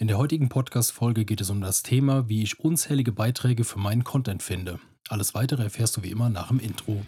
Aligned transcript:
In 0.00 0.06
der 0.06 0.16
heutigen 0.16 0.48
Podcast-Folge 0.48 1.24
geht 1.24 1.40
es 1.40 1.50
um 1.50 1.60
das 1.60 1.82
Thema, 1.82 2.28
wie 2.28 2.44
ich 2.44 2.60
unzählige 2.60 3.10
Beiträge 3.10 3.64
für 3.64 3.80
meinen 3.80 4.04
Content 4.04 4.44
finde. 4.44 4.78
Alles 5.08 5.34
weitere 5.34 5.64
erfährst 5.64 5.96
du 5.96 6.04
wie 6.04 6.12
immer 6.12 6.30
nach 6.30 6.50
dem 6.50 6.60
Intro. 6.60 7.02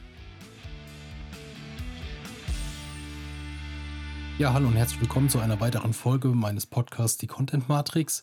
Ja, 4.39 4.53
hallo 4.53 4.67
und 4.67 4.75
herzlich 4.75 5.01
willkommen 5.01 5.29
zu 5.29 5.39
einer 5.39 5.61
weiteren 5.61 5.93
Folge 5.93 6.31
meines 6.31 6.67
Podcasts 6.67 7.17
Die 7.17 7.29
Content 7.29 7.69
Matrix. 7.69 8.23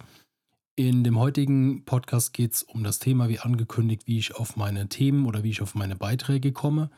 In 0.76 1.06
dem 1.06 1.18
heutigen 1.18 1.86
Podcast 1.86 2.34
geht 2.34 2.52
es 2.52 2.64
um 2.64 2.84
das 2.84 3.00
Thema, 3.00 3.30
wie 3.30 3.40
angekündigt, 3.40 4.06
wie 4.06 4.20
ich 4.20 4.36
auf 4.36 4.58
meine 4.58 4.90
Themen 4.90 5.28
oder 5.28 5.44
wie 5.44 5.52
ich 5.52 5.62
auf 5.62 5.76
meine 5.76 5.96
Beiträge 5.96 6.52
komme. 6.52 6.90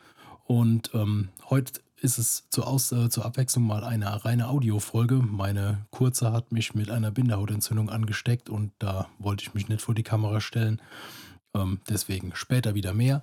Und 0.50 0.90
ähm, 0.94 1.28
heute 1.48 1.80
ist 2.00 2.18
es 2.18 2.48
zur, 2.50 2.66
Aus 2.66 2.90
äh, 2.90 3.08
zur 3.08 3.24
Abwechslung 3.24 3.64
mal 3.64 3.84
eine 3.84 4.24
reine 4.24 4.48
Audiofolge. 4.48 5.14
Meine 5.14 5.86
Kurze 5.92 6.32
hat 6.32 6.50
mich 6.50 6.74
mit 6.74 6.90
einer 6.90 7.12
Bindehautentzündung 7.12 7.88
angesteckt 7.88 8.50
und 8.50 8.72
da 8.80 9.06
wollte 9.20 9.44
ich 9.44 9.54
mich 9.54 9.68
nicht 9.68 9.80
vor 9.80 9.94
die 9.94 10.02
Kamera 10.02 10.40
stellen. 10.40 10.82
Ähm, 11.54 11.78
deswegen 11.88 12.34
später 12.34 12.74
wieder 12.74 12.92
mehr. 12.92 13.22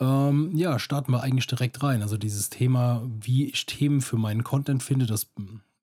Ähm, 0.00 0.56
ja, 0.56 0.80
starten 0.80 1.12
wir 1.12 1.22
eigentlich 1.22 1.46
direkt 1.46 1.84
rein. 1.84 2.02
Also 2.02 2.16
dieses 2.16 2.50
Thema, 2.50 3.00
wie 3.06 3.46
ich 3.48 3.64
Themen 3.66 4.00
für 4.00 4.16
meinen 4.16 4.42
Content 4.42 4.82
finde, 4.82 5.06
das 5.06 5.28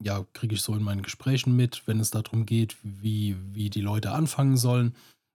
ja, 0.02 0.26
kriege 0.34 0.56
ich 0.56 0.62
so 0.62 0.76
in 0.76 0.84
meinen 0.84 1.02
Gesprächen 1.02 1.56
mit, 1.56 1.84
wenn 1.86 2.02
es 2.02 2.12
darum 2.12 2.46
geht, 2.46 2.76
wie, 2.84 3.38
wie 3.54 3.70
die 3.70 3.80
Leute 3.80 4.12
anfangen 4.12 4.58
sollen 4.58 4.94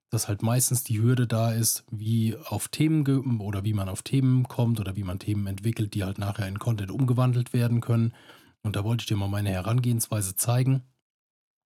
dass 0.09 0.27
halt 0.27 0.41
meistens 0.41 0.83
die 0.83 1.01
Hürde 1.01 1.27
da 1.27 1.51
ist, 1.51 1.83
wie 1.91 2.35
auf 2.35 2.67
Themen 2.67 3.39
oder 3.39 3.63
wie 3.63 3.73
man 3.73 3.89
auf 3.89 4.01
Themen 4.01 4.47
kommt 4.47 4.79
oder 4.79 4.95
wie 4.95 5.03
man 5.03 5.19
Themen 5.19 5.45
entwickelt, 5.47 5.93
die 5.93 6.03
halt 6.03 6.17
nachher 6.17 6.47
in 6.47 6.59
Content 6.59 6.91
umgewandelt 6.91 7.53
werden 7.53 7.79
können. 7.81 8.13
Und 8.63 8.75
da 8.75 8.83
wollte 8.83 9.03
ich 9.03 9.07
dir 9.07 9.17
mal 9.17 9.27
meine 9.27 9.49
Herangehensweise 9.49 10.35
zeigen. 10.35 10.83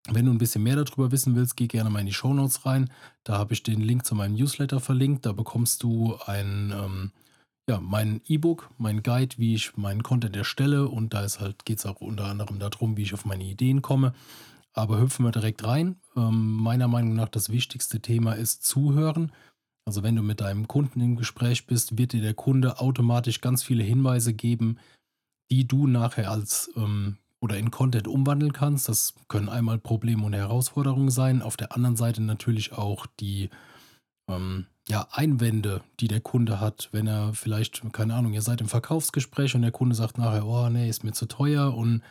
Wenn 0.10 0.26
du 0.26 0.32
ein 0.32 0.38
bisschen 0.38 0.64
mehr 0.64 0.76
darüber 0.76 1.12
wissen 1.12 1.36
willst, 1.36 1.56
geh 1.56 1.68
gerne 1.68 1.90
mal 1.90 2.00
in 2.00 2.06
die 2.06 2.14
Show 2.14 2.34
Notes 2.34 2.66
rein. 2.66 2.90
Da 3.24 3.38
habe 3.38 3.54
ich 3.54 3.64
den 3.64 3.80
Link 3.80 4.06
zu 4.06 4.16
meinem 4.16 4.36
Newsletter 4.36 4.82
verlinkt. 4.82 5.26
Da 5.26 5.32
bekommst 5.32 5.82
du 5.82 6.18
ein, 6.26 6.74
ähm, 6.76 7.12
ja, 7.70 7.80
mein 7.80 8.20
E-Book, 8.28 8.70
mein 8.78 9.02
Guide, 9.02 9.38
wie 9.38 9.56
ich 9.56 9.78
meinen 9.78 10.04
Content 10.04 10.36
erstelle. 10.36 10.90
Und 10.90 11.14
da 11.14 11.26
halt, 11.40 11.64
geht 11.64 11.80
es 11.80 11.86
auch 11.86 12.02
unter 12.02 12.26
anderem 12.26 12.60
darum, 12.60 12.98
wie 12.98 13.04
ich 13.04 13.14
auf 13.14 13.24
meine 13.24 13.46
Ideen 13.46 13.82
komme. 13.82 14.14
Aber 14.74 15.00
hüpfen 15.00 15.26
wir 15.26 15.32
direkt 15.32 15.64
rein. 15.64 15.98
Ähm, 16.16 16.58
meiner 16.58 16.88
Meinung 16.88 17.16
nach 17.16 17.30
das 17.30 17.50
wichtigste 17.50 18.02
Thema 18.02 18.34
ist 18.34 18.64
Zuhören. 18.64 19.32
Also 19.86 20.04
wenn 20.04 20.16
du 20.16 20.24
mit 20.24 20.42
deinem 20.42 20.68
Kunden 20.68 21.02
im 21.02 21.16
Gespräch 21.16 21.68
bist, 21.68 21.98
wird 21.98 22.14
dir 22.14 22.22
der 22.22 22.34
Kunde 22.34 22.80
automatisch 22.80 23.42
ganz 23.42 23.64
viele 23.64 23.84
Hinweise 23.84 24.34
geben, 24.34 24.78
die 25.52 25.68
du 25.68 25.88
nachher 25.88 26.32
als 26.32 26.72
ähm, 26.76 27.18
oder 27.42 27.58
in 27.58 27.72
Content 27.72 28.08
umwandeln 28.08 28.54
kannst. 28.54 28.88
Das 28.88 29.16
können 29.28 29.50
einmal 29.50 29.78
Probleme 29.78 30.26
und 30.26 30.34
Herausforderungen 30.34 31.12
sein. 31.12 31.42
Auf 31.42 31.58
der 31.58 31.76
anderen 31.76 31.98
Seite 31.98 32.22
natürlich 32.22 32.72
auch 32.72 33.06
die 33.06 33.50
ähm, 34.30 34.68
ja, 34.88 35.08
Einwände, 35.12 35.82
die 36.00 36.08
der 36.08 36.22
Kunde 36.22 36.62
hat, 36.62 36.90
wenn 36.94 37.08
er 37.08 37.34
vielleicht, 37.34 37.82
keine 37.92 38.16
Ahnung, 38.16 38.34
ihr 38.34 38.42
seid 38.42 38.62
im 38.62 38.70
Verkaufsgespräch 38.70 39.56
und 39.56 39.62
der 39.62 39.72
Kunde 39.72 39.96
sagt 39.96 40.18
nachher, 40.18 40.46
oh 40.46 40.70
nee, 40.70 40.90
ist 40.90 41.04
mir 41.04 41.12
zu 41.12 41.26
teuer 41.26 41.76
und 41.76 42.02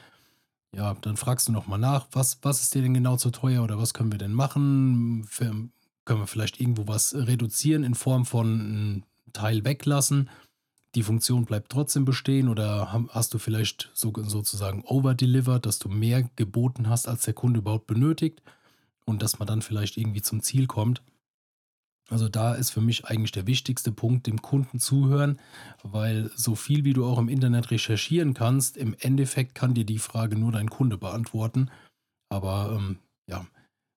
ja, 0.75 0.95
dann 1.03 1.17
fragst 1.17 1.48
du 1.48 1.53
nochmal 1.53 1.78
nach, 1.78 2.09
was, 2.12 2.39
was 2.42 2.62
ist 2.62 2.75
dir 2.75 2.83
denn 2.83 2.95
genau 2.95 3.17
zu 3.17 3.31
teuer 3.31 3.62
oder 3.62 3.78
was 3.78 3.92
können 3.95 4.12
wir 4.12 4.19
denn 4.19 4.33
machen? 4.33 5.25
Für, 5.28 5.55
können 6.05 6.20
wir 6.20 6.27
vielleicht 6.27 6.61
irgendwo 6.61 6.89
was 6.89 7.15
reduzieren 7.15 7.84
in 7.84 7.95
Form 7.95 8.25
von 8.25 8.61
einem 8.61 9.03
Teil 9.33 9.65
weglassen? 9.65 10.31
Die 10.95 11.03
Funktion 11.03 11.45
bleibt 11.45 11.70
trotzdem 11.70 12.05
bestehen 12.05 12.48
oder 12.48 13.06
hast 13.11 13.33
du 13.33 13.39
vielleicht 13.39 13.91
so, 13.95 14.12
sozusagen 14.17 14.84
overdelivered, 14.84 15.65
dass 15.65 15.78
du 15.78 15.89
mehr 15.89 16.28
geboten 16.37 16.89
hast, 16.89 17.09
als 17.09 17.23
der 17.23 17.34
Kunde 17.34 17.61
überhaupt 17.61 17.87
benötigt 17.87 18.43
und 19.06 19.23
dass 19.23 19.39
man 19.39 19.48
dann 19.48 19.62
vielleicht 19.62 19.97
irgendwie 19.97 20.23
zum 20.23 20.43
Ziel 20.43 20.67
kommt? 20.67 21.03
Also 22.13 22.29
da 22.29 22.55
ist 22.55 22.71
für 22.71 22.83
mich 22.83 23.07
eigentlich 23.07 23.33
der 23.33 23.47
wichtigste 23.47 23.91
Punkt, 23.91 24.27
dem 24.27 24.43
Kunden 24.43 24.79
zuhören, 24.79 25.39
weil 25.83 26.31
so 26.37 26.55
viel 26.55 26.84
wie 26.84 26.93
du 26.93 27.06
auch 27.06 27.19
im 27.19 27.31
Internet 27.31 27.71
recherchieren 27.71 28.34
kannst, 28.34 28.77
im 28.77 28.95
Endeffekt 29.00 29.55
kann 29.55 29.73
dir 29.73 29.87
die 29.87 29.99
Frage 29.99 30.37
nur 30.37 30.53
dein 30.53 30.69
Kunde 30.69 30.99
beantworten. 30.99 31.71
Aber 32.28 32.77
ähm, 32.77 32.99
ja, 33.31 33.47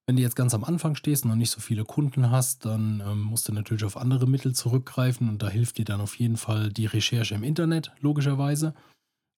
wenn 0.08 0.16
du 0.16 0.22
jetzt 0.22 0.38
ganz 0.38 0.54
am 0.54 0.64
Anfang 0.64 0.96
stehst 0.96 1.26
und 1.26 1.32
noch 1.32 1.36
nicht 1.36 1.52
so 1.52 1.60
viele 1.60 1.84
Kunden 1.84 2.32
hast, 2.32 2.64
dann 2.64 3.04
ähm, 3.06 3.20
musst 3.20 3.50
du 3.50 3.54
natürlich 3.54 3.84
auf 3.84 3.98
andere 3.98 4.28
Mittel 4.28 4.56
zurückgreifen 4.56 5.28
und 5.28 5.44
da 5.44 5.50
hilft 5.50 5.78
dir 5.78 5.86
dann 5.86 6.00
auf 6.00 6.16
jeden 6.16 6.38
Fall 6.38 6.72
die 6.72 6.86
Recherche 6.86 7.36
im 7.36 7.44
Internet, 7.44 7.92
logischerweise. 8.00 8.74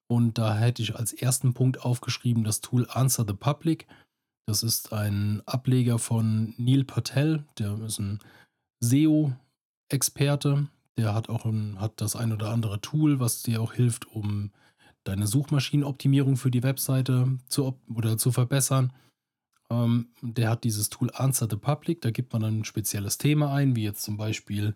Und 0.08 0.38
da 0.38 0.56
hätte 0.56 0.84
ich 0.84 0.96
als 0.96 1.14
ersten 1.14 1.56
Punkt 1.56 1.82
aufgeschrieben 1.82 2.44
das 2.44 2.62
Tool 2.62 2.86
Answer 2.92 3.26
the 3.28 3.34
Public. 3.34 3.88
Das 4.46 4.62
ist 4.62 4.94
ein 4.94 5.42
Ableger 5.48 5.98
von 5.98 6.54
Neil 6.58 6.84
Patel, 6.84 7.44
der 7.58 7.80
ist 7.80 7.98
ein 8.00 8.20
SEO-Experte. 8.80 10.68
Der 10.98 11.14
hat 11.14 11.30
auch 11.30 11.46
ein, 11.46 11.80
hat 11.80 12.02
das 12.02 12.16
ein 12.16 12.32
oder 12.32 12.50
andere 12.50 12.82
Tool, 12.82 13.20
was 13.20 13.44
dir 13.44 13.62
auch 13.62 13.74
hilft, 13.74 14.08
um 14.08 14.52
deine 15.04 15.28
Suchmaschinenoptimierung 15.28 16.38
für 16.38 16.52
die 16.52 16.64
Webseite 16.64 17.38
zu 17.48 17.80
oder 17.94 18.18
zu 18.18 18.32
verbessern. 18.32 18.92
Ähm, 19.70 20.10
der 20.22 20.50
hat 20.50 20.64
dieses 20.64 20.90
Tool 20.90 21.12
Answer 21.14 21.48
the 21.50 21.56
Public. 21.56 22.02
Da 22.02 22.12
gibt 22.12 22.34
man 22.34 22.44
ein 22.44 22.64
spezielles 22.66 23.18
Thema 23.18 23.54
ein, 23.54 23.76
wie 23.76 23.84
jetzt 23.84 24.04
zum 24.04 24.18
Beispiel 24.18 24.76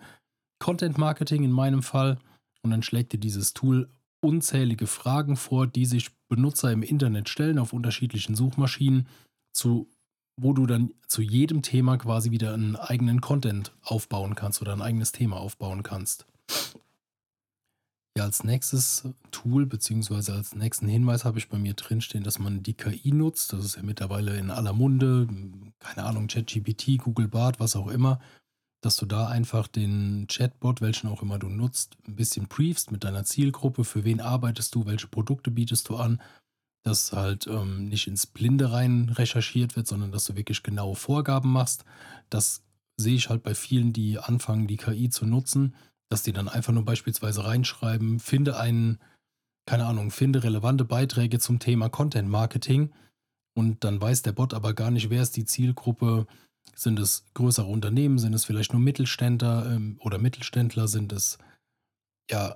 Content 0.60 0.98
Marketing 0.98 1.44
in 1.44 1.52
meinem 1.52 1.84
Fall. 1.84 2.20
Und 2.62 2.72
dann 2.72 2.84
schlägt 2.84 3.14
dir 3.14 3.20
dieses 3.20 3.54
Tool 3.54 3.90
unzählige 4.22 4.88
Fragen 4.88 5.36
vor, 5.36 5.68
die 5.68 5.86
sich 5.86 6.12
Benutzer 6.30 6.72
im 6.72 6.84
Internet 6.84 7.28
stellen 7.28 7.58
auf 7.58 7.74
unterschiedlichen 7.74 8.36
Suchmaschinen 8.36 9.08
zu 9.52 9.90
wo 10.38 10.54
du 10.54 10.66
dann 10.66 10.92
zu 11.08 11.22
jedem 11.22 11.62
Thema 11.62 11.98
quasi 11.98 12.32
wieder 12.32 12.54
einen 12.54 12.76
eigenen 12.76 13.22
Content 13.22 13.74
aufbauen 13.84 14.36
kannst 14.36 14.62
oder 14.62 14.74
ein 14.74 14.82
eigenes 14.82 15.12
Thema 15.12 15.38
aufbauen 15.38 15.84
kannst. 15.84 16.26
Ja, 18.18 18.26
als 18.26 18.44
nächstes 18.44 19.08
Tool 19.32 19.66
beziehungsweise 19.66 20.34
als 20.34 20.54
nächsten 20.54 20.88
Hinweis 20.88 21.24
habe 21.24 21.40
ich 21.40 21.48
bei 21.48 21.58
mir 21.58 21.74
drinstehen, 21.74 22.26
dass 22.26 22.40
man 22.40 22.62
die 22.62 22.74
KI 22.74 23.14
nutzt. 23.14 23.54
Das 23.54 23.64
ist 23.64 23.78
ja 23.78 23.84
mittlerweile 23.84 24.38
in 24.38 24.52
aller 24.52 24.74
Munde, 24.74 25.28
keine 25.80 26.06
Ahnung, 26.06 26.28
ChatGPT, 26.28 26.98
Google 26.98 27.30
Bart, 27.30 27.62
was 27.62 27.78
auch 27.78 27.88
immer, 27.88 28.20
dass 28.82 28.98
du 28.98 29.06
da 29.06 29.28
einfach 29.28 29.68
den 29.68 30.28
Chatbot, 30.28 30.82
welchen 30.82 31.08
auch 31.08 31.22
immer 31.22 31.40
du 31.40 31.48
nutzt, 31.48 31.98
ein 32.06 32.16
bisschen 32.16 32.48
briefst 32.48 32.92
mit 32.92 33.06
deiner 33.06 33.24
Zielgruppe, 33.24 33.86
für 33.86 34.04
wen 34.04 34.20
arbeitest 34.20 34.76
du, 34.76 34.86
welche 34.86 35.08
Produkte 35.08 35.50
bietest 35.50 35.88
du 35.88 35.96
an 35.96 36.22
dass 36.84 37.12
halt 37.14 37.48
ähm, 37.48 37.90
nicht 37.90 38.08
ins 38.08 38.26
Blinde 38.26 38.72
rein 38.72 39.10
recherchiert 39.10 39.76
wird, 39.76 39.88
sondern 39.88 40.12
dass 40.12 40.26
du 40.26 40.36
wirklich 40.36 40.64
genaue 40.64 40.96
Vorgaben 40.96 41.52
machst. 41.52 41.86
Das 42.30 42.64
sehe 42.98 43.16
ich 43.16 43.30
halt 43.30 43.44
bei 43.44 43.56
vielen, 43.56 43.94
die 43.94 44.20
anfangen, 44.20 44.68
die 44.68 44.78
KI 44.78 45.10
zu 45.10 45.26
nutzen, 45.26 45.76
dass 46.10 46.24
die 46.24 46.34
dann 46.34 46.50
einfach 46.50 46.74
nur 46.74 46.86
beispielsweise 46.86 47.46
reinschreiben, 47.46 48.20
finde 48.20 48.58
einen, 48.58 49.00
keine 49.66 49.86
Ahnung, 49.86 50.12
finde 50.12 50.44
relevante 50.44 50.86
Beiträge 50.86 51.40
zum 51.40 51.60
Thema 51.60 51.90
Content 51.90 52.30
Marketing 52.30 52.92
und 53.54 53.84
dann 53.84 54.02
weiß 54.02 54.22
der 54.24 54.32
Bot 54.32 54.54
aber 54.54 54.74
gar 54.74 54.92
nicht, 54.92 55.10
wer 55.10 55.22
ist 55.22 55.36
die 55.36 55.46
Zielgruppe. 55.46 56.26
Sind 56.76 57.00
es 57.00 57.26
größere 57.34 57.68
Unternehmen? 57.68 58.18
Sind 58.18 58.34
es 58.34 58.46
vielleicht 58.46 58.72
nur 58.72 58.82
Mittelständler 58.82 59.72
ähm, 59.72 59.98
oder 60.00 60.18
Mittelständler? 60.18 60.88
Sind 60.88 61.12
es 61.12 61.38
ja 62.30 62.56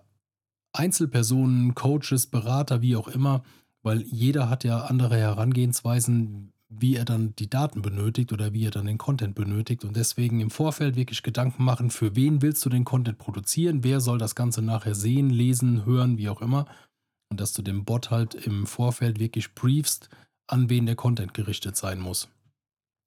Einzelpersonen, 0.73 1.75
Coaches, 1.75 2.27
Berater, 2.27 2.81
wie 2.81 2.95
auch 2.95 3.07
immer? 3.07 3.43
Weil 3.85 4.01
jeder 4.01 4.49
hat 4.49 4.63
ja 4.63 4.85
andere 4.85 5.15
Herangehensweisen, 5.15 6.51
wie 6.69 6.95
er 6.95 7.05
dann 7.05 7.35
die 7.35 7.49
Daten 7.49 7.83
benötigt 7.83 8.33
oder 8.33 8.51
wie 8.51 8.65
er 8.65 8.71
dann 8.71 8.87
den 8.87 8.97
Content 8.97 9.35
benötigt. 9.35 9.85
Und 9.85 9.95
deswegen 9.95 10.39
im 10.39 10.49
Vorfeld 10.49 10.95
wirklich 10.95 11.21
Gedanken 11.21 11.63
machen, 11.63 11.91
für 11.91 12.15
wen 12.15 12.41
willst 12.41 12.65
du 12.65 12.69
den 12.69 12.83
Content 12.83 13.19
produzieren, 13.19 13.83
wer 13.83 14.01
soll 14.01 14.17
das 14.17 14.33
Ganze 14.33 14.63
nachher 14.63 14.95
sehen, 14.95 15.29
lesen, 15.29 15.85
hören, 15.85 16.17
wie 16.17 16.29
auch 16.29 16.41
immer? 16.41 16.65
Und 17.29 17.39
dass 17.39 17.53
du 17.53 17.61
dem 17.61 17.85
Bot 17.85 18.09
halt 18.09 18.33
im 18.33 18.65
Vorfeld 18.65 19.19
wirklich 19.19 19.53
briefst, 19.53 20.09
an 20.47 20.67
wen 20.69 20.87
der 20.87 20.95
Content 20.95 21.35
gerichtet 21.35 21.77
sein 21.77 21.99
muss. 21.99 22.27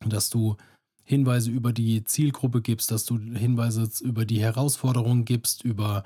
Und 0.05 0.12
dass 0.12 0.31
du 0.31 0.56
Hinweise 1.03 1.51
über 1.51 1.72
die 1.72 2.04
Zielgruppe 2.04 2.63
gibst, 2.63 2.92
dass 2.92 3.04
du 3.04 3.19
Hinweise 3.19 3.89
über 4.01 4.24
die 4.24 4.41
Herausforderungen 4.41 5.24
gibst, 5.24 5.65
über 5.65 6.04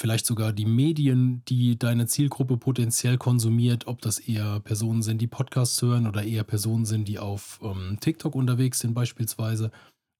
vielleicht 0.00 0.24
sogar 0.24 0.52
die 0.52 0.64
Medien, 0.64 1.44
die 1.44 1.78
deine 1.78 2.06
Zielgruppe 2.06 2.56
potenziell 2.56 3.18
konsumiert, 3.18 3.86
ob 3.86 4.00
das 4.00 4.18
eher 4.18 4.60
Personen 4.60 5.02
sind, 5.02 5.20
die 5.20 5.26
Podcasts 5.26 5.80
hören 5.82 6.06
oder 6.06 6.24
eher 6.24 6.42
Personen 6.42 6.86
sind, 6.86 7.06
die 7.06 7.18
auf 7.18 7.60
ähm, 7.62 7.98
TikTok 8.00 8.34
unterwegs 8.34 8.78
sind 8.78 8.94
beispielsweise 8.94 9.70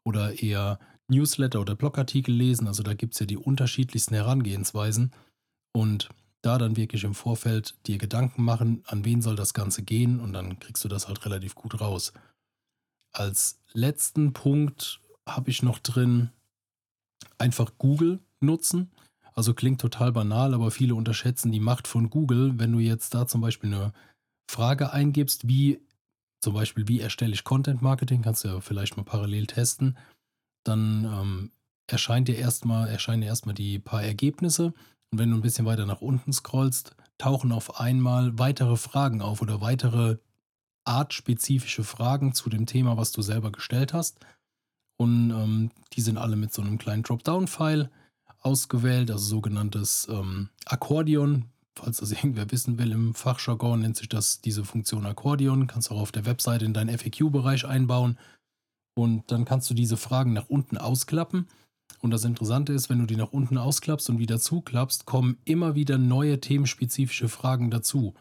oder 0.05 0.43
eher 0.43 0.79
Newsletter 1.09 1.61
oder 1.61 1.75
Blogartikel 1.75 2.35
lesen. 2.35 2.67
Also 2.67 2.83
da 2.83 2.93
gibt 2.93 3.15
es 3.15 3.21
ja 3.21 3.27
die 3.27 3.39
unterschiedlichsten 3.39 4.15
Herangehensweisen 4.15 5.13
und 5.73 6.11
da 6.43 6.59
dann 6.59 6.77
wirklich 6.77 7.05
im 7.05 7.15
Vorfeld 7.15 7.75
dir 7.87 7.97
Gedanken 7.97 8.43
machen, 8.43 8.83
an 8.87 9.05
wen 9.07 9.23
soll 9.23 9.37
das 9.37 9.55
Ganze 9.55 9.83
gehen 9.83 10.21
und 10.21 10.35
dann 10.35 10.59
kriegst 10.59 10.85
du 10.85 10.89
das 10.89 11.09
halt 11.09 11.25
relativ 11.25 11.55
gut 11.55 11.81
raus. 11.81 12.13
Als 13.13 13.59
letzten 13.73 14.35
Punkt 14.35 15.01
habe 15.27 15.51
ich 15.51 15.63
noch 15.63 15.79
drin 15.79 16.31
einfach 17.39 17.73
Google 17.79 18.21
nutzen. 18.41 18.91
Also 19.41 19.55
klingt 19.55 19.81
total 19.81 20.13
banal, 20.13 20.53
aber 20.53 20.71
viele 20.71 20.95
unterschätzen 20.95 21.51
die 21.51 21.61
Macht 21.61 21.89
von 21.89 22.11
Google. 22.11 22.59
Wenn 22.59 22.73
du 22.73 22.79
jetzt 22.79 23.15
da 23.15 23.27
zum 23.27 23.41
Beispiel 23.41 23.73
eine 23.73 23.95
Frage 24.51 24.93
eingibst, 24.93 25.49
wie 25.49 25.81
zum 26.43 26.53
Beispiel, 26.53 26.89
wie 26.89 27.01
erstelle 27.01 27.33
ich 27.33 27.43
Content 27.43 27.81
Marketing, 27.81 28.21
kannst 28.21 28.45
du 28.45 28.49
ja 28.49 28.61
vielleicht 28.61 28.99
mal 28.99 29.03
parallel 29.03 29.47
testen. 29.47 29.97
Dann 30.63 31.07
ähm, 31.07 31.53
erscheint 31.87 32.29
dir 32.29 32.37
erstmal, 32.37 32.89
erscheinen 32.89 33.23
dir 33.23 33.29
erstmal 33.29 33.55
die 33.55 33.79
paar 33.79 34.03
Ergebnisse. 34.03 34.75
Und 35.11 35.19
wenn 35.19 35.31
du 35.31 35.37
ein 35.37 35.43
bisschen 35.43 35.65
weiter 35.65 35.87
nach 35.87 36.03
unten 36.03 36.35
scrollst, 36.35 36.95
tauchen 37.17 37.51
auf 37.51 37.81
einmal 37.81 38.39
weitere 38.39 38.77
Fragen 38.77 39.23
auf 39.23 39.41
oder 39.41 39.63
weitere 39.63 40.19
artspezifische 40.85 41.83
Fragen 41.83 42.35
zu 42.35 42.51
dem 42.51 42.67
Thema, 42.67 42.99
was 42.99 43.11
du 43.11 43.23
selber 43.23 43.51
gestellt 43.53 43.95
hast. 43.95 44.21
Und 44.99 45.31
ähm, 45.31 45.71
die 45.95 46.03
sind 46.03 46.19
alle 46.19 46.37
mit 46.37 46.53
so 46.53 46.61
einem 46.61 46.77
kleinen 46.77 47.05
Dropdown-File 47.05 47.89
ausgewählt, 48.41 49.11
also 49.11 49.25
sogenanntes 49.25 50.09
ähm, 50.11 50.49
Akkordeon. 50.67 51.47
Falls 51.77 51.99
das 51.99 52.13
irgendwer 52.13 52.51
wissen 52.51 52.79
will, 52.79 52.93
im 52.93 53.15
Fachjargon 53.15 53.81
nennt 53.81 53.97
sich 53.97 54.09
das 54.09 54.41
diese 54.41 54.65
Funktion 54.65 55.07
Akkordeon. 55.07 55.67
Kannst 55.67 55.91
du 55.91 55.95
auch 55.95 56.01
auf 56.01 56.13
der 56.13 56.27
Webseite 56.27 56.65
in 56.65 56.75
deinen 56.75 56.97
FAQ-Bereich 56.97 57.67
einbauen. 57.67 58.19
Und 58.95 59.31
dann 59.31 59.45
kannst 59.45 59.71
du 59.71 59.75
diese 59.75 59.97
Fragen 59.97 60.33
nach 60.33 60.49
unten 60.49 60.77
ausklappen. 60.77 61.49
Und 62.01 62.11
das 62.11 62.25
Interessante 62.25 62.73
ist, 62.73 62.89
wenn 62.89 62.99
du 62.99 63.07
die 63.07 63.17
nach 63.17 63.33
unten 63.33 63.59
ausklappst 63.59 64.11
und 64.11 64.19
wieder 64.19 64.39
zuklappst, 64.39 65.07
kommen 65.07 65.39
immer 65.45 65.75
wieder 65.75 65.99
neue 65.99 66.41
themenspezifische 66.41 67.29
Fragen 67.29 67.71
dazu. 67.71 68.15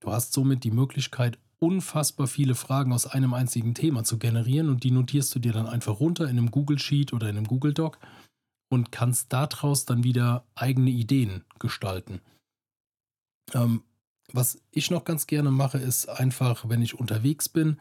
Du 0.00 0.10
hast 0.12 0.32
somit 0.32 0.64
die 0.64 0.70
Möglichkeit, 0.70 1.38
unfassbar 1.58 2.26
viele 2.26 2.54
Fragen 2.54 2.92
aus 2.92 3.06
einem 3.06 3.34
einzigen 3.34 3.74
Thema 3.74 4.02
zu 4.02 4.18
generieren 4.18 4.68
und 4.68 4.82
die 4.82 4.90
notierst 4.90 5.34
du 5.34 5.38
dir 5.38 5.52
dann 5.52 5.68
einfach 5.68 6.00
runter 6.00 6.24
in 6.24 6.30
einem 6.30 6.50
Google 6.50 6.78
Sheet 6.78 7.12
oder 7.12 7.28
in 7.28 7.36
einem 7.36 7.46
Google 7.46 7.72
Doc 7.72 7.98
und 8.72 8.90
kannst 8.90 9.34
daraus 9.34 9.84
dann 9.84 10.02
wieder 10.02 10.46
eigene 10.54 10.90
Ideen 10.90 11.44
gestalten. 11.58 12.22
Ähm, 13.52 13.84
was 14.32 14.62
ich 14.70 14.90
noch 14.90 15.04
ganz 15.04 15.26
gerne 15.26 15.50
mache, 15.50 15.76
ist 15.76 16.08
einfach, 16.08 16.70
wenn 16.70 16.80
ich 16.80 16.98
unterwegs 16.98 17.50
bin, 17.50 17.78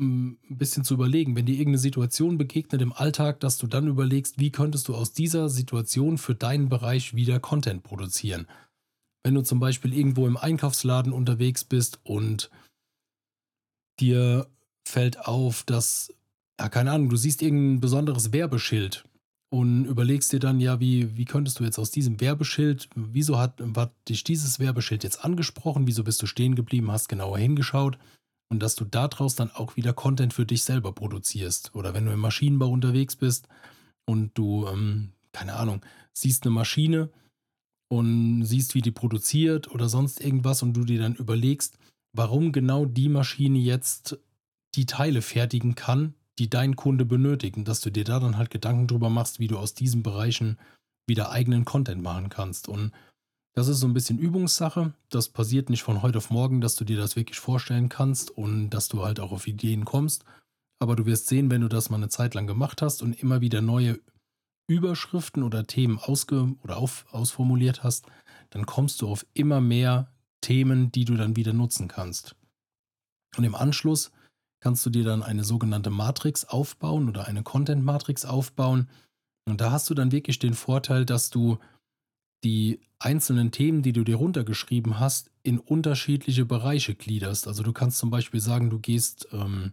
ein 0.00 0.38
bisschen 0.48 0.82
zu 0.82 0.94
überlegen, 0.94 1.36
wenn 1.36 1.46
dir 1.46 1.52
irgendeine 1.52 1.78
Situation 1.78 2.36
begegnet 2.36 2.82
im 2.82 2.92
Alltag, 2.92 3.38
dass 3.38 3.58
du 3.58 3.68
dann 3.68 3.86
überlegst, 3.86 4.40
wie 4.40 4.50
könntest 4.50 4.88
du 4.88 4.96
aus 4.96 5.12
dieser 5.12 5.48
Situation 5.48 6.18
für 6.18 6.34
deinen 6.34 6.68
Bereich 6.68 7.14
wieder 7.14 7.38
Content 7.38 7.84
produzieren. 7.84 8.48
Wenn 9.22 9.34
du 9.34 9.42
zum 9.42 9.60
Beispiel 9.60 9.92
irgendwo 9.92 10.26
im 10.26 10.36
Einkaufsladen 10.36 11.12
unterwegs 11.12 11.62
bist 11.62 12.00
und 12.02 12.50
dir 14.00 14.48
fällt 14.88 15.26
auf, 15.26 15.62
dass, 15.62 16.12
ja, 16.58 16.68
keine 16.70 16.90
Ahnung, 16.90 17.10
du 17.10 17.16
siehst 17.16 17.40
irgendein 17.42 17.80
besonderes 17.80 18.32
Werbeschild 18.32 19.04
und 19.50 19.84
überlegst 19.84 20.32
dir 20.32 20.38
dann, 20.38 20.60
ja, 20.60 20.78
wie, 20.78 21.16
wie 21.16 21.24
könntest 21.24 21.58
du 21.58 21.64
jetzt 21.64 21.78
aus 21.78 21.90
diesem 21.90 22.20
Werbeschild, 22.20 22.88
wieso 22.94 23.38
hat, 23.38 23.60
hat 23.76 23.92
dich 24.08 24.22
dieses 24.22 24.60
Werbeschild 24.60 25.02
jetzt 25.02 25.24
angesprochen, 25.24 25.86
wieso 25.86 26.04
bist 26.04 26.22
du 26.22 26.26
stehen 26.26 26.54
geblieben, 26.54 26.92
hast 26.92 27.08
genauer 27.08 27.38
hingeschaut 27.38 27.98
und 28.48 28.60
dass 28.60 28.76
du 28.76 28.84
daraus 28.84 29.34
dann 29.34 29.50
auch 29.50 29.76
wieder 29.76 29.92
Content 29.92 30.32
für 30.32 30.46
dich 30.46 30.62
selber 30.62 30.92
produzierst. 30.92 31.74
Oder 31.74 31.94
wenn 31.94 32.06
du 32.06 32.12
im 32.12 32.20
Maschinenbau 32.20 32.68
unterwegs 32.68 33.16
bist 33.16 33.48
und 34.06 34.36
du, 34.38 34.66
ähm, 34.68 35.12
keine 35.32 35.54
Ahnung, 35.54 35.84
siehst 36.12 36.44
eine 36.44 36.54
Maschine 36.54 37.10
und 37.88 38.44
siehst, 38.44 38.76
wie 38.76 38.82
die 38.82 38.92
produziert 38.92 39.70
oder 39.72 39.88
sonst 39.88 40.20
irgendwas 40.20 40.62
und 40.62 40.74
du 40.74 40.84
dir 40.84 41.00
dann 41.00 41.16
überlegst, 41.16 41.76
warum 42.12 42.52
genau 42.52 42.86
die 42.86 43.08
Maschine 43.08 43.58
jetzt 43.58 44.18
die 44.76 44.86
Teile 44.86 45.22
fertigen 45.22 45.74
kann, 45.74 46.14
die 46.38 46.48
dein 46.48 46.76
Kunde 46.76 47.04
benötigt 47.04 47.56
und 47.56 47.68
dass 47.68 47.80
du 47.80 47.90
dir 47.90 48.04
da 48.04 48.20
dann 48.20 48.36
halt 48.36 48.50
Gedanken 48.50 48.86
drüber 48.86 49.10
machst, 49.10 49.40
wie 49.40 49.48
du 49.48 49.58
aus 49.58 49.74
diesen 49.74 50.02
Bereichen 50.02 50.58
wieder 51.06 51.30
eigenen 51.30 51.64
Content 51.64 52.02
machen 52.02 52.28
kannst. 52.28 52.68
Und 52.68 52.92
das 53.54 53.68
ist 53.68 53.80
so 53.80 53.86
ein 53.86 53.94
bisschen 53.94 54.18
Übungssache. 54.18 54.94
Das 55.08 55.28
passiert 55.28 55.70
nicht 55.70 55.82
von 55.82 56.02
heute 56.02 56.18
auf 56.18 56.30
morgen, 56.30 56.60
dass 56.60 56.76
du 56.76 56.84
dir 56.84 56.96
das 56.96 57.16
wirklich 57.16 57.38
vorstellen 57.40 57.88
kannst 57.88 58.30
und 58.30 58.70
dass 58.70 58.88
du 58.88 59.04
halt 59.04 59.20
auch 59.20 59.32
auf 59.32 59.46
Ideen 59.46 59.84
kommst. 59.84 60.24
Aber 60.78 60.96
du 60.96 61.04
wirst 61.04 61.26
sehen, 61.26 61.50
wenn 61.50 61.60
du 61.60 61.68
das 61.68 61.90
mal 61.90 61.96
eine 61.96 62.08
Zeit 62.08 62.34
lang 62.34 62.46
gemacht 62.46 62.80
hast 62.80 63.02
und 63.02 63.20
immer 63.20 63.40
wieder 63.40 63.60
neue 63.60 64.00
Überschriften 64.68 65.42
oder 65.42 65.66
Themen 65.66 65.98
ausge 65.98 66.54
oder 66.62 66.76
auf, 66.76 67.06
ausformuliert 67.10 67.82
hast, 67.82 68.06
dann 68.50 68.66
kommst 68.66 69.02
du 69.02 69.08
auf 69.08 69.26
immer 69.34 69.60
mehr 69.60 70.12
Themen, 70.40 70.92
die 70.92 71.04
du 71.04 71.16
dann 71.16 71.36
wieder 71.36 71.52
nutzen 71.52 71.88
kannst. 71.88 72.36
Und 73.36 73.44
im 73.44 73.54
Anschluss 73.54 74.12
kannst 74.60 74.84
du 74.86 74.90
dir 74.90 75.04
dann 75.04 75.22
eine 75.22 75.44
sogenannte 75.44 75.90
Matrix 75.90 76.44
aufbauen 76.44 77.08
oder 77.08 77.26
eine 77.26 77.42
Content-Matrix 77.42 78.24
aufbauen. 78.24 78.88
Und 79.46 79.60
da 79.60 79.72
hast 79.72 79.90
du 79.90 79.94
dann 79.94 80.12
wirklich 80.12 80.38
den 80.38 80.54
Vorteil, 80.54 81.04
dass 81.04 81.30
du 81.30 81.58
die 82.44 82.80
einzelnen 82.98 83.50
Themen, 83.50 83.82
die 83.82 83.92
du 83.92 84.04
dir 84.04 84.16
runtergeschrieben 84.16 85.00
hast, 85.00 85.30
in 85.42 85.58
unterschiedliche 85.58 86.44
Bereiche 86.44 86.94
gliederst. 86.94 87.48
Also 87.48 87.62
du 87.62 87.72
kannst 87.72 87.98
zum 87.98 88.10
Beispiel 88.10 88.40
sagen, 88.40 88.70
du 88.70 88.78
gehst 88.78 89.28
ähm, 89.32 89.72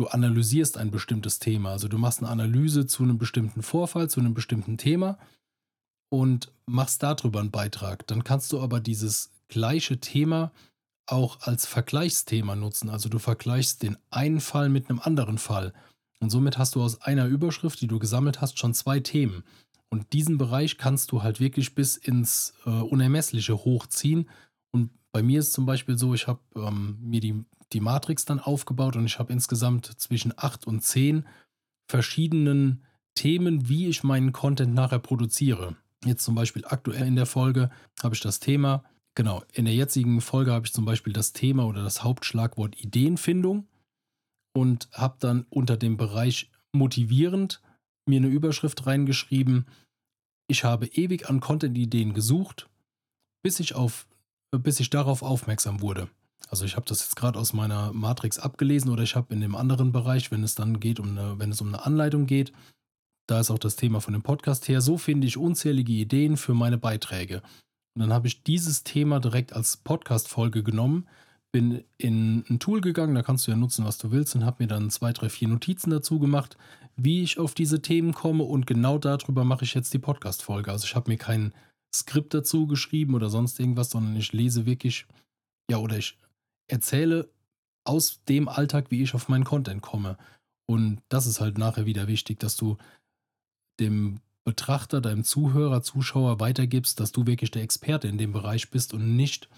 du 0.00 0.06
analysierst 0.06 0.78
ein 0.78 0.90
bestimmtes 0.90 1.40
Thema. 1.40 1.72
Also 1.72 1.86
du 1.86 1.98
machst 1.98 2.20
eine 2.20 2.30
Analyse 2.30 2.86
zu 2.86 3.02
einem 3.02 3.18
bestimmten 3.18 3.62
Vorfall, 3.62 4.08
zu 4.08 4.20
einem 4.20 4.32
bestimmten 4.32 4.78
Thema 4.78 5.18
und 6.08 6.52
machst 6.64 7.02
darüber 7.02 7.40
einen 7.40 7.50
Beitrag. 7.50 8.06
Dann 8.06 8.24
kannst 8.24 8.50
du 8.52 8.60
aber 8.62 8.80
dieses 8.80 9.30
gleiche 9.48 10.00
Thema 10.00 10.52
auch 11.10 11.40
als 11.42 11.66
Vergleichsthema 11.66 12.56
nutzen. 12.56 12.90
Also 12.90 13.08
du 13.08 13.18
vergleichst 13.18 13.82
den 13.82 13.96
einen 14.10 14.40
Fall 14.40 14.68
mit 14.68 14.88
einem 14.88 15.00
anderen 15.00 15.38
Fall. 15.38 15.72
Und 16.20 16.30
somit 16.30 16.58
hast 16.58 16.74
du 16.74 16.82
aus 16.82 17.00
einer 17.02 17.26
Überschrift, 17.26 17.80
die 17.80 17.86
du 17.86 17.98
gesammelt 17.98 18.40
hast, 18.40 18.58
schon 18.58 18.74
zwei 18.74 19.00
Themen. 19.00 19.44
Und 19.88 20.12
diesen 20.12 20.38
Bereich 20.38 20.78
kannst 20.78 21.12
du 21.12 21.22
halt 21.22 21.40
wirklich 21.40 21.74
bis 21.74 21.96
ins 21.96 22.54
äh, 22.64 22.70
Unermessliche 22.70 23.56
hochziehen. 23.56 24.28
Und 24.70 24.90
bei 25.12 25.22
mir 25.22 25.40
ist 25.40 25.52
zum 25.52 25.66
Beispiel 25.66 25.98
so, 25.98 26.14
ich 26.14 26.26
habe 26.26 26.40
ähm, 26.54 26.98
mir 27.00 27.20
die 27.20 27.44
die 27.72 27.80
Matrix 27.80 28.24
dann 28.24 28.40
aufgebaut 28.40 28.96
und 28.96 29.06
ich 29.06 29.18
habe 29.18 29.32
insgesamt 29.32 29.86
zwischen 29.98 30.32
acht 30.36 30.66
und 30.66 30.82
zehn 30.82 31.26
verschiedenen 31.88 32.84
Themen, 33.14 33.68
wie 33.68 33.88
ich 33.88 34.02
meinen 34.02 34.32
Content 34.32 34.74
nachher 34.74 34.98
produziere. 34.98 35.76
Jetzt 36.04 36.24
zum 36.24 36.34
Beispiel 36.34 36.64
aktuell 36.66 37.06
in 37.06 37.16
der 37.16 37.26
Folge 37.26 37.70
habe 38.02 38.14
ich 38.14 38.20
das 38.20 38.40
Thema, 38.40 38.84
genau, 39.14 39.42
in 39.52 39.64
der 39.64 39.74
jetzigen 39.74 40.20
Folge 40.20 40.52
habe 40.52 40.66
ich 40.66 40.72
zum 40.72 40.84
Beispiel 40.84 41.12
das 41.12 41.32
Thema 41.32 41.66
oder 41.66 41.82
das 41.82 42.02
Hauptschlagwort 42.02 42.80
Ideenfindung 42.80 43.66
und 44.52 44.88
habe 44.92 45.16
dann 45.20 45.46
unter 45.50 45.76
dem 45.76 45.96
Bereich 45.96 46.50
motivierend 46.72 47.60
mir 48.08 48.18
eine 48.18 48.28
Überschrift 48.28 48.86
reingeschrieben. 48.86 49.66
Ich 50.48 50.64
habe 50.64 50.86
ewig 50.86 51.28
an 51.28 51.40
Content-Ideen 51.40 52.14
gesucht, 52.14 52.68
bis 53.42 53.60
ich, 53.60 53.74
auf, 53.74 54.06
bis 54.50 54.80
ich 54.80 54.90
darauf 54.90 55.22
aufmerksam 55.22 55.80
wurde. 55.80 56.08
Also 56.48 56.64
ich 56.64 56.76
habe 56.76 56.86
das 56.86 57.00
jetzt 57.00 57.16
gerade 57.16 57.38
aus 57.38 57.52
meiner 57.52 57.92
Matrix 57.92 58.38
abgelesen 58.38 58.90
oder 58.90 59.02
ich 59.02 59.14
habe 59.14 59.32
in 59.32 59.40
dem 59.40 59.54
anderen 59.54 59.92
Bereich, 59.92 60.30
wenn 60.30 60.42
es 60.42 60.54
dann 60.54 60.80
geht, 60.80 60.98
um 60.98 61.16
eine, 61.16 61.38
wenn 61.38 61.52
es 61.52 61.60
um 61.60 61.68
eine 61.68 61.84
Anleitung 61.84 62.26
geht, 62.26 62.52
da 63.28 63.38
ist 63.38 63.50
auch 63.50 63.58
das 63.58 63.76
Thema 63.76 64.00
von 64.00 64.12
dem 64.12 64.22
Podcast 64.22 64.66
her, 64.66 64.80
so 64.80 64.98
finde 64.98 65.28
ich 65.28 65.36
unzählige 65.36 65.92
Ideen 65.92 66.36
für 66.36 66.54
meine 66.54 66.78
Beiträge. 66.78 67.42
Und 67.94 68.02
dann 68.02 68.12
habe 68.12 68.28
ich 68.28 68.42
dieses 68.42 68.84
Thema 68.84 69.20
direkt 69.20 69.52
als 69.52 69.76
Podcast-Folge 69.76 70.62
genommen, 70.62 71.08
bin 71.52 71.84
in 71.98 72.44
ein 72.48 72.60
Tool 72.60 72.80
gegangen, 72.80 73.14
da 73.14 73.22
kannst 73.22 73.46
du 73.46 73.50
ja 73.50 73.56
nutzen, 73.56 73.84
was 73.84 73.98
du 73.98 74.12
willst, 74.12 74.34
und 74.36 74.44
habe 74.44 74.62
mir 74.62 74.68
dann 74.68 74.90
zwei, 74.90 75.12
drei, 75.12 75.28
vier 75.28 75.48
Notizen 75.48 75.90
dazu 75.90 76.20
gemacht, 76.20 76.56
wie 76.96 77.22
ich 77.22 77.38
auf 77.38 77.54
diese 77.54 77.82
Themen 77.82 78.14
komme 78.14 78.44
und 78.44 78.66
genau 78.66 78.98
darüber 78.98 79.44
mache 79.44 79.64
ich 79.64 79.74
jetzt 79.74 79.92
die 79.92 79.98
Podcast-Folge. 79.98 80.70
Also 80.70 80.84
ich 80.84 80.94
habe 80.94 81.10
mir 81.10 81.16
kein 81.16 81.52
Skript 81.94 82.34
dazu 82.34 82.66
geschrieben 82.66 83.14
oder 83.14 83.30
sonst 83.30 83.58
irgendwas, 83.58 83.90
sondern 83.90 84.14
ich 84.16 84.32
lese 84.32 84.66
wirklich, 84.66 85.06
ja, 85.68 85.78
oder 85.78 85.98
ich 85.98 86.16
erzähle 86.68 87.28
aus 87.84 88.22
dem 88.28 88.48
Alltag, 88.48 88.90
wie 88.90 89.02
ich 89.02 89.14
auf 89.14 89.28
meinen 89.28 89.44
Content 89.44 89.82
komme. 89.82 90.16
Und 90.66 91.02
das 91.08 91.26
ist 91.26 91.40
halt 91.40 91.58
nachher 91.58 91.86
wieder 91.86 92.06
wichtig, 92.06 92.38
dass 92.38 92.56
du 92.56 92.76
dem 93.80 94.20
Betrachter, 94.44 95.00
deinem 95.00 95.24
Zuhörer, 95.24 95.82
Zuschauer 95.82 96.40
weitergibst, 96.40 97.00
dass 97.00 97.12
du 97.12 97.26
wirklich 97.26 97.50
der 97.50 97.62
Experte 97.62 98.08
in 98.08 98.18
dem 98.18 98.32
Bereich 98.32 98.70
bist 98.70 98.94
und 98.94 99.16
nicht 99.16 99.48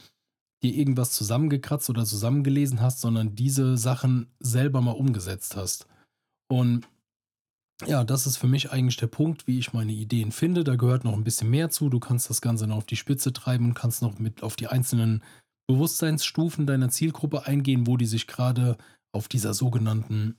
dir 0.63 0.75
irgendwas 0.75 1.13
zusammengekratzt 1.13 1.91
oder 1.91 2.05
zusammengelesen 2.05 2.81
hast, 2.81 3.01
sondern 3.01 3.35
diese 3.35 3.77
Sachen 3.77 4.29
selber 4.39 4.81
mal 4.81 4.93
umgesetzt 4.93 5.57
hast. 5.57 5.87
Und 6.49 6.87
ja, 7.87 8.05
das 8.05 8.27
ist 8.27 8.37
für 8.37 8.47
mich 8.47 8.71
eigentlich 8.71 8.97
der 8.97 9.09
Punkt, 9.09 9.47
wie 9.47 9.59
ich 9.59 9.73
meine 9.73 9.93
Ideen 9.93 10.31
finde. 10.31 10.63
Da 10.63 10.77
gehört 10.77 11.05
noch 11.05 11.15
ein 11.15 11.25
bisschen 11.25 11.51
mehr 11.51 11.71
zu. 11.71 11.89
Du 11.89 11.99
kannst 11.99 12.31
das 12.31 12.41
Ganze 12.41 12.67
noch 12.67 12.77
auf 12.77 12.87
die 12.87 12.97
Spitze 12.97 13.33
treiben 13.33 13.67
und 13.67 13.75
kannst 13.75 14.03
noch 14.03 14.19
mit 14.19 14.43
auf 14.43 14.55
die 14.55 14.69
einzelnen 14.69 15.23
Bewusstseinsstufen 15.67 16.67
deiner 16.67 16.91
Zielgruppe 16.91 17.47
eingehen, 17.47 17.87
wo 17.87 17.97
die 17.97 18.07
sich 18.07 18.27
gerade 18.27 18.77
auf 19.13 19.27
dieser 19.29 19.55
sogenannten 19.55 20.37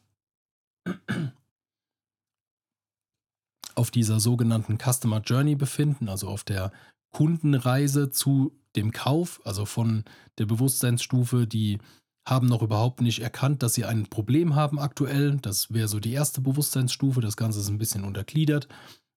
auf 3.75 3.91
dieser 3.91 4.19
sogenannten 4.19 4.77
Customer 4.77 5.21
Journey 5.21 5.55
befinden, 5.55 6.09
also 6.09 6.27
auf 6.27 6.43
der 6.43 6.71
Kundenreise 7.11 8.09
zu 8.09 8.53
dem 8.75 8.91
Kauf, 8.91 9.41
also 9.45 9.65
von 9.65 10.03
der 10.37 10.45
Bewusstseinsstufe, 10.45 11.47
die 11.47 11.79
haben 12.27 12.47
noch 12.47 12.61
überhaupt 12.61 13.01
nicht 13.01 13.19
erkannt, 13.19 13.63
dass 13.63 13.73
sie 13.73 13.85
ein 13.85 14.07
Problem 14.07 14.55
haben 14.55 14.79
aktuell. 14.79 15.37
Das 15.41 15.73
wäre 15.73 15.87
so 15.87 15.99
die 15.99 16.13
erste 16.13 16.41
Bewusstseinsstufe. 16.41 17.21
Das 17.21 17.35
Ganze 17.35 17.59
ist 17.59 17.67
ein 17.67 17.77
bisschen 17.77 18.05
untergliedert. 18.05 18.67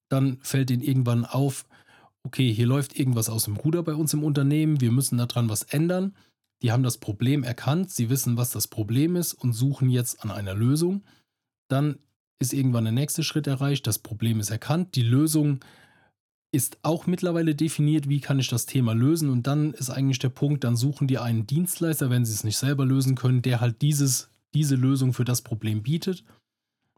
Dann 0.08 0.38
fällt 0.42 0.70
ihnen 0.70 0.82
irgendwann 0.82 1.24
auf, 1.24 1.66
okay, 2.24 2.52
hier 2.52 2.66
läuft 2.66 2.98
irgendwas 2.98 3.28
aus 3.30 3.44
dem 3.44 3.56
Ruder 3.56 3.82
bei 3.82 3.94
uns 3.94 4.12
im 4.12 4.24
Unternehmen, 4.24 4.80
wir 4.80 4.90
müssen 4.90 5.18
daran 5.18 5.48
was 5.48 5.62
ändern. 5.62 6.14
die 6.62 6.72
haben 6.72 6.82
das 6.82 6.98
Problem 6.98 7.44
erkannt, 7.44 7.90
sie 7.90 8.08
wissen, 8.08 8.38
was 8.38 8.50
das 8.50 8.66
Problem 8.66 9.14
ist 9.14 9.34
und 9.34 9.52
suchen 9.52 9.90
jetzt 9.90 10.24
an 10.24 10.30
einer 10.30 10.54
Lösung. 10.54 11.04
Dann 11.68 11.98
ist 12.38 12.52
irgendwann 12.52 12.84
der 12.84 12.92
nächste 12.92 13.22
Schritt 13.22 13.46
erreicht, 13.46 13.86
das 13.86 13.98
Problem 13.98 14.40
ist 14.40 14.50
erkannt, 14.50 14.94
die 14.94 15.02
Lösung 15.02 15.60
ist 16.52 16.78
auch 16.82 17.06
mittlerweile 17.06 17.54
definiert, 17.54 18.08
wie 18.08 18.20
kann 18.20 18.38
ich 18.38 18.48
das 18.48 18.66
Thema 18.66 18.94
lösen 18.94 19.30
und 19.30 19.46
dann 19.46 19.72
ist 19.74 19.90
eigentlich 19.90 20.18
der 20.18 20.28
Punkt, 20.28 20.64
dann 20.64 20.76
suchen 20.76 21.06
die 21.06 21.18
einen 21.18 21.46
Dienstleister, 21.46 22.08
wenn 22.08 22.24
sie 22.24 22.32
es 22.32 22.44
nicht 22.44 22.56
selber 22.56 22.86
lösen 22.86 23.14
können, 23.14 23.42
der 23.42 23.60
halt 23.60 23.82
dieses, 23.82 24.30
diese 24.54 24.76
Lösung 24.76 25.12
für 25.12 25.24
das 25.24 25.42
Problem 25.42 25.82
bietet. 25.82 26.24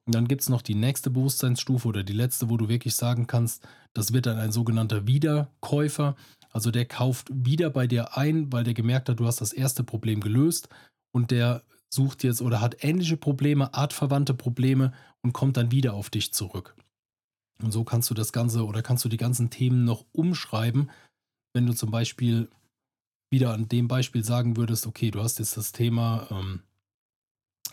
Und 0.06 0.14
dann 0.14 0.28
gibt 0.28 0.42
es 0.42 0.48
noch 0.48 0.62
die 0.62 0.74
nächste 0.74 1.10
Bewusstseinsstufe 1.10 1.88
oder 1.88 2.02
die 2.02 2.14
letzte, 2.14 2.48
wo 2.48 2.56
du 2.56 2.68
wirklich 2.68 2.94
sagen 2.94 3.26
kannst, 3.26 3.66
das 3.92 4.12
wird 4.12 4.26
dann 4.26 4.38
ein 4.38 4.52
sogenannter 4.52 5.06
Wiederkäufer. 5.06 6.16
Also 6.50 6.70
der 6.70 6.86
kauft 6.86 7.28
wieder 7.30 7.68
bei 7.68 7.86
dir 7.86 8.16
ein, 8.16 8.50
weil 8.52 8.64
der 8.64 8.74
gemerkt 8.74 9.08
hat, 9.08 9.20
du 9.20 9.26
hast 9.26 9.40
das 9.40 9.52
erste 9.52 9.84
Problem 9.84 10.20
gelöst 10.20 10.68
und 11.12 11.30
der 11.30 11.62
sucht 11.90 12.24
jetzt 12.24 12.42
oder 12.42 12.60
hat 12.60 12.84
ähnliche 12.84 13.16
Probleme, 13.16 13.72
artverwandte 13.74 14.34
Probleme 14.34 14.92
und 15.22 15.32
kommt 15.32 15.56
dann 15.56 15.70
wieder 15.70 15.94
auf 15.94 16.10
dich 16.10 16.32
zurück. 16.32 16.76
Und 17.62 17.72
so 17.72 17.84
kannst 17.84 18.08
du 18.10 18.14
das 18.14 18.32
Ganze 18.32 18.64
oder 18.66 18.82
kannst 18.82 19.04
du 19.04 19.08
die 19.08 19.16
ganzen 19.16 19.50
Themen 19.50 19.84
noch 19.84 20.04
umschreiben, 20.12 20.90
wenn 21.54 21.66
du 21.66 21.72
zum 21.74 21.90
Beispiel 21.90 22.48
wieder 23.30 23.52
an 23.52 23.68
dem 23.68 23.88
Beispiel 23.88 24.24
sagen 24.24 24.56
würdest, 24.56 24.86
okay, 24.86 25.10
du 25.10 25.22
hast 25.22 25.38
jetzt 25.38 25.56
das 25.56 25.72
Thema, 25.72 26.28
ähm, 26.30 26.62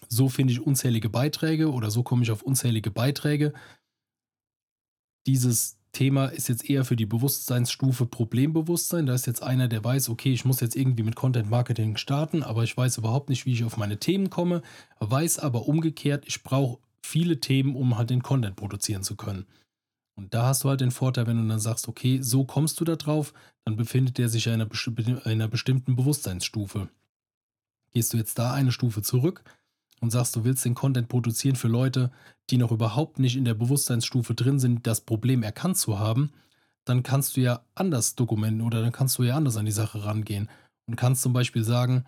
so 0.10 0.30
finde 0.30 0.54
ich 0.54 0.62
unzählige 0.62 1.10
Beiträge 1.10 1.72
oder 1.72 1.92
so 1.92 2.04
komme 2.04 2.24
ich 2.24 2.32
auf 2.32 2.42
unzählige 2.42 2.92
Beiträge. 2.92 3.54
Dieses 5.28 5.78
Thema 5.96 6.26
ist 6.26 6.50
jetzt 6.50 6.70
eher 6.70 6.84
für 6.84 6.98
die 6.98 7.06
Bewusstseinsstufe 7.06 8.06
Problembewusstsein. 8.06 9.06
Da 9.06 9.14
ist 9.14 9.28
jetzt 9.28 9.42
einer, 9.42 9.70
der 9.70 9.82
weiß, 9.82 10.10
okay, 10.10 10.34
ich 10.34 10.44
muss 10.44 10.60
jetzt 10.60 10.76
irgendwie 10.76 11.04
mit 11.04 11.16
Content 11.16 11.50
Marketing 11.50 11.96
starten, 11.96 12.44
aber 12.44 12.64
ich 12.64 12.76
weiß 12.76 12.98
überhaupt 12.98 13.30
nicht, 13.30 13.46
wie 13.46 13.54
ich 13.54 13.64
auf 13.64 13.78
meine 13.78 13.98
Themen 13.98 14.30
komme, 14.30 14.62
weiß 15.00 15.40
aber 15.40 15.68
umgekehrt, 15.68 16.26
ich 16.28 16.44
brauche 16.44 16.80
viele 17.02 17.40
Themen, 17.40 17.76
um 17.78 17.98
halt 17.98 18.10
den 18.10 18.24
Content 18.24 18.58
produzieren 18.58 19.04
zu 19.04 19.16
können. 19.16 19.46
Und 20.16 20.34
da 20.34 20.48
hast 20.48 20.64
du 20.64 20.70
halt 20.70 20.82
den 20.82 20.92
Vorteil, 20.92 21.28
wenn 21.28 21.42
du 21.42 21.48
dann 21.48 21.60
sagst, 21.60 21.88
okay, 21.88 22.20
so 22.22 22.44
kommst 22.44 22.80
du 22.80 22.84
da 22.84 22.98
drauf, 22.98 23.34
dann 23.64 23.78
befindet 23.78 24.18
der 24.18 24.28
sich 24.28 24.48
in 24.48 24.54
einer, 24.54 24.66
besti 24.66 24.92
in 24.98 25.20
einer 25.20 25.48
bestimmten 25.48 25.96
Bewusstseinsstufe. 25.96 26.90
Gehst 27.94 28.14
du 28.14 28.18
jetzt 28.18 28.38
da 28.38 28.54
eine 28.54 28.74
Stufe 28.74 29.02
zurück, 29.02 29.44
und 30.02 30.12
sagst, 30.12 30.36
du 30.36 30.44
willst 30.44 30.66
den 30.66 30.76
Content 30.76 31.08
produzieren 31.08 31.56
für 31.56 31.68
Leute, 31.68 32.12
die 32.50 32.58
noch 32.58 32.72
überhaupt 32.72 33.20
nicht 33.20 33.36
in 33.36 33.46
der 33.46 33.54
Bewusstseinsstufe 33.54 34.36
drin 34.36 34.60
sind, 34.60 34.86
das 34.88 35.02
Problem 35.02 35.44
erkannt 35.44 35.78
zu 35.78 36.00
haben, 36.00 36.32
dann 36.86 37.04
kannst 37.04 37.36
du 37.36 37.42
ja 37.42 37.62
anders 37.74 38.16
dokumenten 38.16 38.62
oder 38.62 38.82
dann 38.82 38.92
kannst 38.92 39.18
du 39.18 39.24
ja 39.24 39.36
anders 39.36 39.58
an 39.58 39.66
die 39.66 39.72
Sache 39.72 40.06
rangehen 40.06 40.50
und 40.88 40.96
kannst 40.96 41.22
zum 41.22 41.34
Beispiel 41.34 41.64
sagen, 41.64 42.06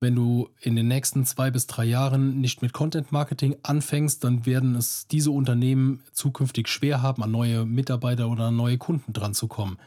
wenn 0.00 0.14
du 0.14 0.50
in 0.60 0.76
den 0.76 0.88
nächsten 0.88 1.24
zwei 1.24 1.50
bis 1.50 1.66
drei 1.66 1.84
Jahren 1.84 2.40
nicht 2.40 2.60
mit 2.60 2.72
Content 2.72 3.12
Marketing 3.12 3.56
anfängst, 3.62 4.22
dann 4.22 4.44
werden 4.44 4.74
es 4.74 5.08
diese 5.08 5.30
Unternehmen 5.30 6.02
zukünftig 6.12 6.68
schwer 6.68 7.00
haben, 7.00 7.22
an 7.22 7.30
neue 7.30 7.64
Mitarbeiter 7.64 8.28
oder 8.28 8.44
an 8.44 8.56
neue 8.56 8.76
Kunden 8.76 9.14
dran 9.14 9.34
zu 9.34 9.48
kommen. 9.48 9.78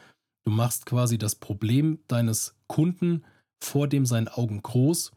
Du 0.44 0.50
machst 0.50 0.84
quasi 0.84 1.16
das 1.16 1.36
Problem 1.36 2.00
deines 2.08 2.56
Kunden 2.66 3.24
vor 3.62 3.86
dem 3.86 4.04
seinen 4.04 4.28
Augen 4.28 4.62
groß 4.62 5.12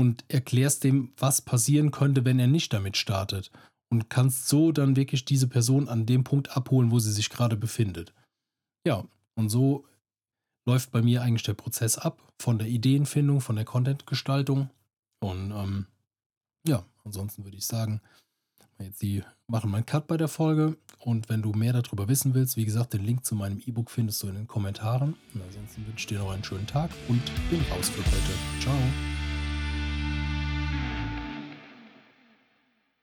und 0.00 0.24
erklärst 0.28 0.82
dem, 0.82 1.12
was 1.18 1.42
passieren 1.42 1.90
könnte, 1.90 2.24
wenn 2.24 2.38
er 2.38 2.46
nicht 2.46 2.72
damit 2.72 2.96
startet. 2.96 3.50
Und 3.90 4.08
kannst 4.08 4.48
so 4.48 4.72
dann 4.72 4.96
wirklich 4.96 5.26
diese 5.26 5.46
Person 5.46 5.90
an 5.90 6.06
dem 6.06 6.24
Punkt 6.24 6.56
abholen, 6.56 6.90
wo 6.90 6.98
sie 7.00 7.12
sich 7.12 7.28
gerade 7.28 7.54
befindet. 7.54 8.14
Ja, 8.86 9.04
und 9.34 9.50
so 9.50 9.84
läuft 10.66 10.90
bei 10.90 11.02
mir 11.02 11.20
eigentlich 11.20 11.42
der 11.42 11.52
Prozess 11.52 11.98
ab, 11.98 12.18
von 12.40 12.58
der 12.58 12.68
Ideenfindung, 12.68 13.42
von 13.42 13.56
der 13.56 13.66
Contentgestaltung. 13.66 14.70
Und 15.22 15.50
ähm, 15.50 15.86
ja, 16.66 16.82
ansonsten 17.04 17.44
würde 17.44 17.58
ich 17.58 17.66
sagen, 17.66 18.00
jetzt 18.78 19.02
die 19.02 19.22
machen 19.48 19.70
meinen 19.70 19.84
Cut 19.84 20.06
bei 20.06 20.16
der 20.16 20.28
Folge. 20.28 20.78
Und 20.98 21.28
wenn 21.28 21.42
du 21.42 21.52
mehr 21.52 21.74
darüber 21.74 22.08
wissen 22.08 22.32
willst, 22.32 22.56
wie 22.56 22.64
gesagt, 22.64 22.94
den 22.94 23.04
Link 23.04 23.26
zu 23.26 23.34
meinem 23.34 23.60
E-Book 23.66 23.90
findest 23.90 24.22
du 24.22 24.28
in 24.28 24.36
den 24.36 24.46
Kommentaren. 24.46 25.14
Und 25.34 25.42
ansonsten 25.42 25.86
wünsche 25.86 25.98
ich 25.98 26.06
dir 26.06 26.20
noch 26.20 26.30
einen 26.30 26.44
schönen 26.44 26.66
Tag 26.66 26.90
und 27.08 27.20
bin 27.50 27.60
raus 27.70 27.90
für 27.90 27.98
heute. 27.98 28.62
Ciao. 28.62 29.19